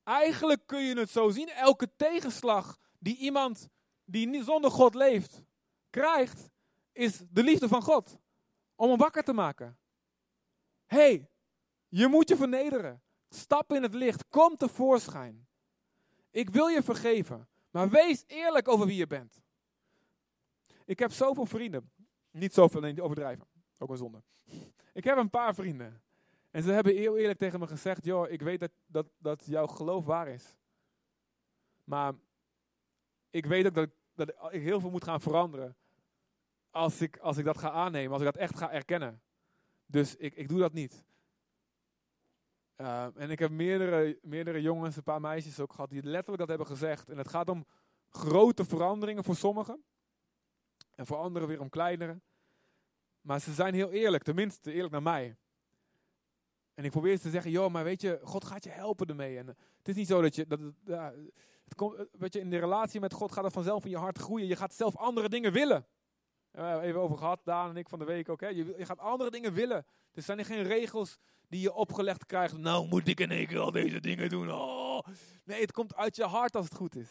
[0.04, 3.70] eigenlijk kun je het zo zien, elke tegenslag die iemand
[4.06, 5.44] die niet zonder God leeft,
[5.90, 6.50] krijgt,
[6.92, 8.18] is de liefde van God.
[8.76, 9.78] Om hem wakker te maken.
[10.86, 11.30] hey,
[11.88, 13.02] je moet je vernederen.
[13.30, 14.28] Stap in het licht.
[14.30, 15.48] Kom tevoorschijn.
[16.32, 17.48] Ik wil je vergeven.
[17.72, 19.42] Maar wees eerlijk over wie je bent.
[20.90, 21.92] Ik heb zoveel vrienden.
[22.32, 23.48] Niet zoveel, nee, overdrijven.
[23.78, 24.24] Ook een zonde.
[24.94, 26.02] Ik heb een paar vrienden.
[26.52, 29.68] En ze hebben heel eerlijk tegen me gezegd: Joh, ik weet dat, dat, dat jouw
[29.68, 30.58] geloof waar is.
[31.84, 32.14] Maar
[33.30, 35.76] ik weet ook dat, dat ik heel veel moet gaan veranderen.
[36.70, 39.22] Als ik, als ik dat ga aannemen, als ik dat echt ga erkennen.
[39.86, 41.04] Dus ik, ik doe dat niet.
[42.78, 46.48] Uh, en ik heb meerdere, meerdere jongens, een paar meisjes ook gehad, die letterlijk dat
[46.48, 47.10] hebben gezegd.
[47.10, 47.66] En het gaat om
[48.10, 49.84] grote veranderingen voor sommigen.
[51.00, 52.22] En voor anderen weer om kleinere.
[53.22, 55.38] Maar ze zijn heel eerlijk, tenminste eerlijk naar mij.
[56.74, 59.38] En ik probeer ze te zeggen, joh, maar weet je, God gaat je helpen ermee.
[59.38, 61.14] En het is niet zo dat je, dat, ja,
[61.64, 64.18] het komt, weet je, in de relatie met God gaat het vanzelf in je hart
[64.18, 64.48] groeien.
[64.48, 65.88] Je gaat zelf andere dingen willen.
[66.52, 68.42] We hebben even over gehad, Daan en ik van de week ook.
[68.42, 68.48] Hè.
[68.48, 69.86] Je, je gaat andere dingen willen.
[70.14, 72.58] Er zijn geen regels die je opgelegd krijgt.
[72.58, 74.52] Nou moet ik in één keer al deze dingen doen.
[74.52, 75.00] Oh.
[75.44, 77.10] Nee, het komt uit je hart als het goed is.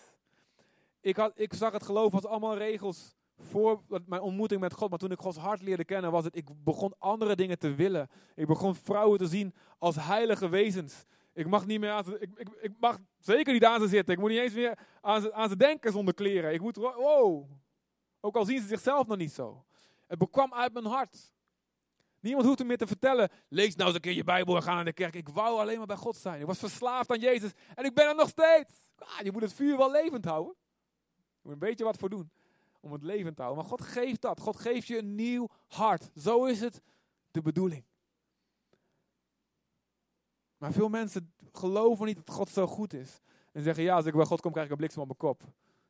[1.01, 4.90] Ik, had, ik zag het geloof als allemaal regels voor mijn ontmoeting met God.
[4.90, 8.09] Maar toen ik Gods hart leerde kennen, was het, ik begon andere dingen te willen.
[8.35, 11.05] Ik begon vrouwen te zien als heilige wezens.
[11.33, 14.14] Ik mag niet meer aan ze, ik, ik, ik mag zeker niet aan ze zitten.
[14.14, 16.53] Ik moet niet eens meer aan ze, aan ze denken zonder kleren.
[16.53, 17.51] Ik moet, wow.
[18.20, 19.64] Ook al zien ze zichzelf nog niet zo.
[20.07, 21.33] Het bekwam uit mijn hart.
[22.20, 23.31] Niemand hoeft me meer te vertellen.
[23.48, 25.14] Lees nou eens een keer je Bijbel en ga naar de kerk.
[25.14, 26.40] Ik wou alleen maar bij God zijn.
[26.40, 27.53] Ik was verslaafd aan Jezus.
[27.74, 28.72] En ik ben er nog steeds.
[28.98, 30.55] Ah, je moet het vuur wel levend houden.
[31.14, 32.31] Je moet een beetje wat voor doen.
[32.81, 33.62] Om het levend te houden.
[33.62, 34.41] Maar God geeft dat.
[34.41, 36.11] God geeft je een nieuw hart.
[36.14, 36.83] Zo is het
[37.31, 37.85] de bedoeling.
[40.59, 43.21] Maar veel mensen geloven niet dat God zo goed is.
[43.53, 45.43] En zeggen, ja, als ik bij God kom, krijg ik een bliksem op mijn kop.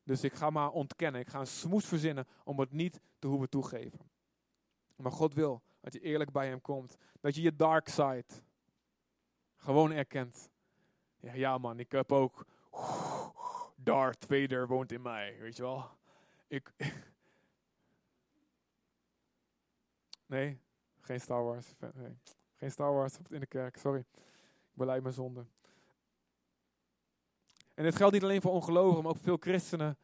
[0.03, 1.21] Dus ik ga maar ontkennen.
[1.21, 4.11] Ik ga een smoes verzinnen om het niet te hoeven toegeven.
[4.97, 6.97] Maar God wil dat je eerlijk bij hem komt.
[7.21, 8.25] Dat je je dark side
[9.57, 10.51] gewoon erkent.
[11.21, 12.47] Ja, ja man, ik heb ook...
[13.77, 15.91] Darth Vader woont in mij, weet je wel.
[16.49, 16.73] Ik...
[20.27, 20.61] Nee,
[21.01, 21.67] geen Star Wars.
[21.95, 22.19] Nee.
[22.57, 23.99] Geen Star Wars in de kerk, sorry.
[23.99, 25.47] Ik beleid mijn zonde.
[27.75, 29.99] En dit geldt niet alleen voor ongelovigen, maar ook veel christenen.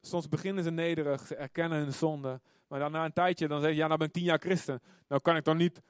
[0.00, 2.40] Soms beginnen ze nederig, ze erkennen hun zonde.
[2.66, 4.82] Maar dan na een tijdje, dan zeg je, ja, nou ben ik tien jaar christen.
[5.08, 5.82] Nou kan ik dan niet,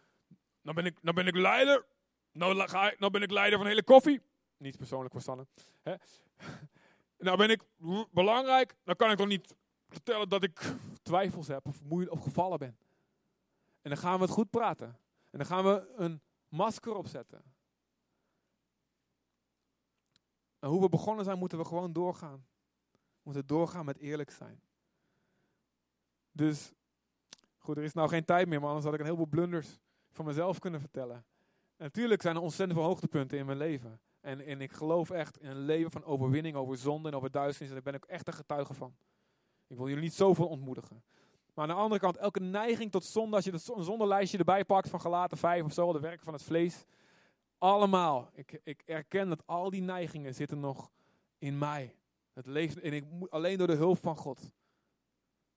[0.63, 1.85] nou ben ik, nou ben ik leider.
[2.33, 4.21] Nou, ga nou ben ik leider van hele koffie.
[4.57, 5.47] Niet persoonlijk verstandig.
[5.83, 5.95] Hè?
[7.23, 7.63] Nou ben ik
[8.11, 8.75] belangrijk.
[8.85, 9.55] Dan kan ik toch niet
[9.89, 12.79] vertellen dat ik twijfels heb of moeite of gevallen ben.
[13.83, 14.87] En dan gaan we het goed praten.
[15.31, 17.43] En dan gaan we een masker opzetten.
[20.59, 22.47] En hoe we begonnen zijn, moeten we gewoon doorgaan.
[22.91, 24.63] We moeten doorgaan met eerlijk zijn.
[26.33, 26.73] Dus,
[27.59, 29.81] goed, er is nou geen tijd meer, maar anders had ik een heleboel blunders
[30.11, 31.17] van mezelf kunnen vertellen.
[31.77, 34.01] En natuurlijk zijn er ontzettend veel hoogtepunten in mijn leven.
[34.23, 37.69] En, en ik geloof echt in een leven van overwinning over zonde en over duisternis.
[37.69, 38.95] En daar ben ik echt een getuige van.
[39.67, 41.03] Ik wil jullie niet zoveel ontmoedigen.
[41.55, 44.89] Maar aan de andere kant, elke neiging tot zonde, als je een zonderlijstje erbij pakt
[44.89, 46.85] van gelaten 5 of zo, de werken van het vlees.
[47.59, 48.31] Allemaal.
[48.35, 50.91] Ik, ik erken dat al die neigingen zitten nog
[51.39, 51.95] in mij.
[52.33, 54.53] Het leeft, en ik moet, alleen door de hulp van God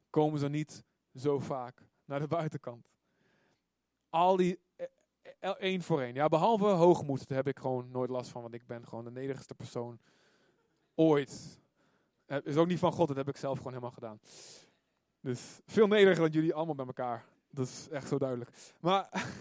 [0.09, 0.83] komen ze niet
[1.15, 2.89] zo vaak naar de buitenkant.
[4.09, 4.87] Al die e, e,
[5.53, 6.13] één voor één.
[6.13, 9.11] Ja, behalve hoogmoed, daar heb ik gewoon nooit last van, want ik ben gewoon de
[9.11, 9.99] nederigste persoon
[10.95, 11.59] ooit.
[12.25, 14.19] Het is ook niet van God, dat heb ik zelf gewoon helemaal gedaan.
[15.19, 17.25] Dus veel nederiger dan jullie allemaal bij elkaar.
[17.49, 18.49] Dat is echt zo duidelijk.
[18.79, 19.09] Maar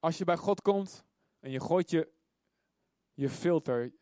[0.00, 1.04] als je bij God komt
[1.40, 2.08] en je gooit je,
[3.14, 3.92] je filter,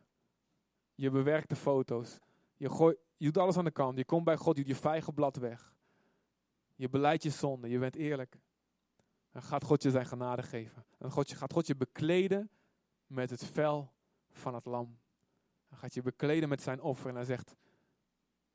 [0.95, 2.19] je bewerkte foto's,
[2.57, 4.81] je, gooit, je doet alles aan de kant, je komt bij God, je doet je
[4.81, 5.75] vijgenblad weg.
[6.83, 8.39] Je beleidt je zonde, je bent eerlijk.
[9.31, 10.85] Dan gaat God je zijn genade geven.
[10.99, 12.51] En gaat God je bekleden
[13.07, 13.93] met het vel
[14.31, 14.99] van het lam.
[15.69, 17.55] Dan gaat je bekleden met zijn offer en hij zegt,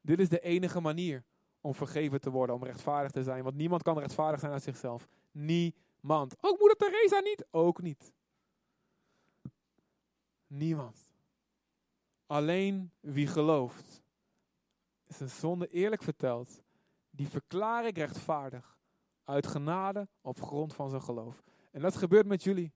[0.02, 1.24] Dit is de enige manier
[1.62, 3.44] om vergeven te worden, om rechtvaardig te zijn.
[3.44, 5.08] Want niemand kan rechtvaardig zijn uit zichzelf.
[5.32, 6.36] Niemand.
[6.42, 7.46] Ook moeder Teresa niet?
[7.52, 8.14] Ook niet.
[10.48, 11.12] Niemand.
[12.26, 14.02] Alleen wie gelooft.
[15.06, 16.66] Is een zonde eerlijk verteld.
[17.18, 18.78] Die verklaar ik rechtvaardig.
[19.24, 21.44] Uit genade op grond van zijn geloof.
[21.72, 22.74] En dat gebeurt met jullie.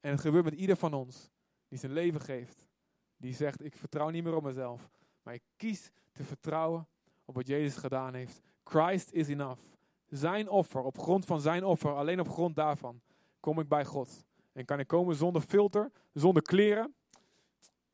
[0.00, 1.30] En het gebeurt met ieder van ons.
[1.68, 2.68] Die zijn leven geeft.
[3.16, 4.90] Die zegt, ik vertrouw niet meer op mezelf.
[5.22, 6.88] Maar ik kies te vertrouwen
[7.24, 8.40] op wat Jezus gedaan heeft.
[8.64, 9.62] Christ is enough.
[10.06, 13.00] Zijn offer, op grond van zijn offer, alleen op grond daarvan,
[13.40, 14.24] kom ik bij God.
[14.52, 16.94] En kan ik komen zonder filter, zonder kleren.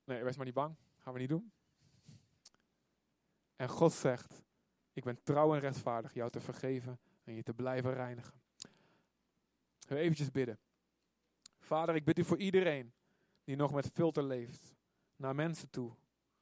[0.04, 0.76] Nee, wees maar niet bang.
[0.96, 1.52] Gaan we niet doen.
[3.56, 4.45] En God zegt,
[4.96, 8.40] ik ben trouw en rechtvaardig jou te vergeven en je te blijven reinigen.
[9.88, 10.58] We eventjes bidden.
[11.58, 12.92] Vader, ik bid u voor iedereen
[13.44, 14.74] die nog met filter leeft.
[15.16, 15.92] Naar mensen toe.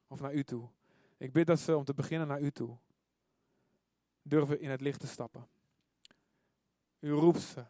[0.07, 0.69] Of naar u toe.
[1.17, 2.77] Ik bid dat ze om te beginnen naar u toe.
[4.21, 5.47] Durven in het licht te stappen.
[6.99, 7.65] U roept ze.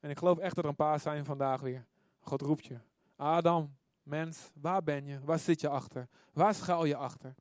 [0.00, 1.86] En ik geloof echt dat er een paar zijn vandaag weer.
[2.20, 2.78] God roept je.
[3.16, 5.20] Adam, mens, waar ben je?
[5.20, 6.08] Waar zit je achter?
[6.32, 7.34] Waar schuil je achter?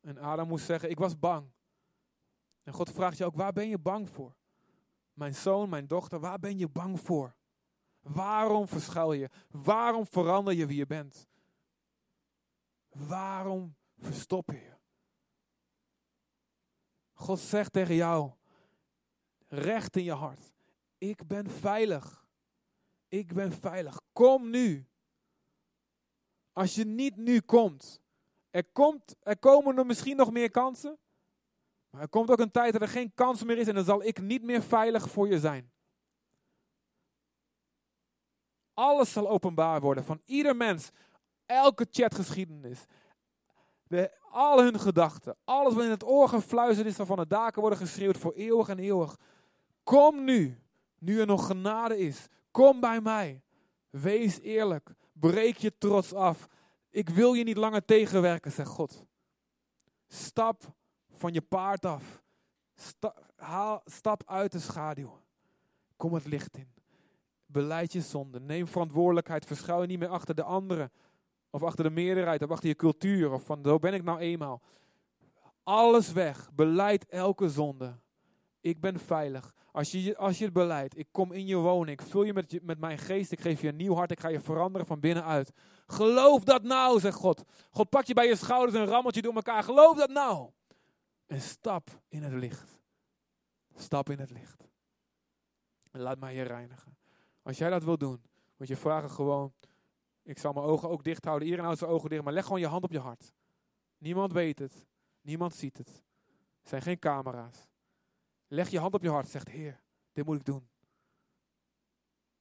[0.00, 1.52] En Adam moest zeggen, ik was bang.
[2.62, 4.34] En God vraagt je ook, waar ben je bang voor?
[5.12, 7.34] Mijn zoon, mijn dochter, waar ben je bang voor?
[8.00, 9.30] Waarom verschuil je?
[9.50, 11.28] Waarom verander je wie je bent?
[12.88, 14.78] Waarom verstop je je?
[17.12, 18.32] God zegt tegen jou,
[19.46, 20.52] recht in je hart,
[20.98, 22.20] ik ben veilig.
[23.08, 24.00] Ik ben veilig.
[24.12, 24.86] Kom nu.
[26.52, 27.99] Als je niet nu komt,
[28.50, 30.98] er, komt, er komen er misschien nog meer kansen.
[31.90, 34.04] Maar er komt ook een tijd dat er geen kans meer is en dan zal
[34.04, 35.72] ik niet meer veilig voor je zijn.
[38.74, 40.90] Alles zal openbaar worden van ieder mens.
[41.46, 42.84] Elke chatgeschiedenis.
[43.82, 45.36] De, al hun gedachten.
[45.44, 48.78] Alles wat in het oor gefluisterd is, van de daken worden geschreeuwd voor eeuwig en
[48.78, 49.16] eeuwig.
[49.84, 50.62] Kom nu,
[50.98, 52.26] nu er nog genade is.
[52.50, 53.42] Kom bij mij.
[53.90, 54.90] Wees eerlijk.
[55.12, 56.48] Breek je trots af.
[56.90, 59.04] Ik wil je niet langer tegenwerken, zegt God.
[60.06, 60.74] Stap
[61.12, 62.22] van je paard af.
[63.36, 65.20] haal, stap uit de schaduw.
[65.96, 66.72] Kom het licht in.
[67.46, 68.40] Beleid je zonde.
[68.40, 69.44] Neem verantwoordelijkheid.
[69.44, 70.92] Verschuil je niet meer achter de anderen.
[71.50, 72.42] Of achter de meerderheid.
[72.42, 73.32] Of achter je cultuur.
[73.32, 74.62] Of van zo ben ik nou eenmaal.
[75.62, 76.50] Alles weg.
[76.52, 77.98] Beleid elke zonde.
[78.60, 79.54] Ik ben veilig.
[79.72, 82.58] Als je, als je het beleidt, ik kom in je woning, ik vul je met,
[82.62, 85.52] met mijn geest, ik geef je een nieuw hart, ik ga je veranderen van binnenuit.
[85.90, 87.42] Geloof dat nou, zegt God.
[87.70, 89.62] God pakt je bij je schouders en rammelt je door elkaar.
[89.62, 90.50] Geloof dat nou.
[91.26, 92.80] En stap in het licht.
[93.74, 94.68] Stap in het licht.
[95.90, 96.96] En laat mij je reinigen.
[97.42, 98.22] Als jij dat wil doen,
[98.56, 99.52] moet je vragen gewoon.
[100.22, 101.44] Ik zal mijn ogen ook dicht houden.
[101.44, 102.24] Iedereen houdt zijn ogen dicht.
[102.24, 103.32] Maar leg gewoon je hand op je hart.
[103.98, 104.86] Niemand weet het.
[105.20, 106.02] Niemand ziet het.
[106.62, 107.68] Er zijn geen camera's.
[108.48, 109.28] Leg je hand op je hart.
[109.28, 109.80] Zegt, Heer,
[110.12, 110.68] dit moet ik doen.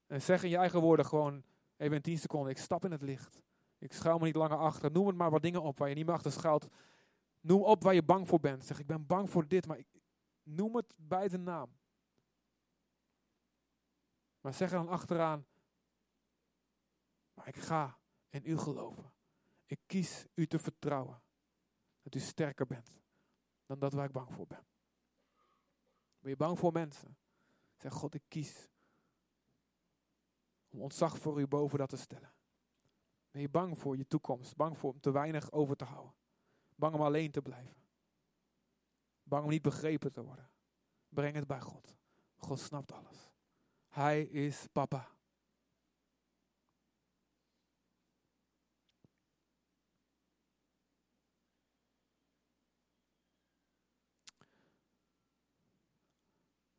[0.07, 1.43] En zeg in je eigen woorden gewoon,
[1.79, 3.41] even in 10 seconden, ik stap in het licht.
[3.77, 4.91] Ik schuil me niet langer achter.
[4.91, 6.67] Noem het maar wat dingen op waar je niet meer achter schuilt.
[7.39, 8.65] Noem op waar je bang voor bent.
[8.65, 9.87] Zeg, ik ben bang voor dit, maar ik,
[10.43, 11.77] noem het bij de naam.
[14.41, 15.45] Maar zeg er dan achteraan,
[17.33, 19.13] maar ik ga in u geloven.
[19.65, 21.21] Ik kies u te vertrouwen.
[22.01, 22.91] Dat u sterker bent
[23.65, 24.67] dan dat waar ik bang voor ben.
[26.19, 27.17] Ben je bang voor mensen?
[27.75, 28.69] Zeg God, ik kies
[30.69, 32.33] om ontzag voor u boven dat te stellen.
[33.31, 34.55] Ben je bang voor je toekomst?
[34.55, 36.15] Bang voor om te weinig over te houden?
[36.75, 37.83] Bang om alleen te blijven?
[39.23, 40.49] Bang om niet begrepen te worden?
[41.09, 41.97] Breng het bij God.
[42.35, 43.31] God snapt alles.
[43.87, 45.17] Hij is papa.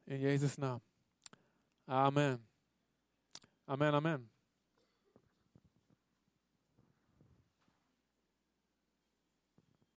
[0.04, 0.82] In Jezus' naam.
[1.84, 2.49] Amen.
[3.70, 4.29] Amen, amen.